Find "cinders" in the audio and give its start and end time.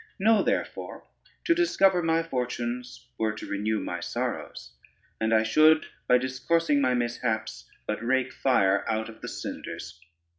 9.27-10.01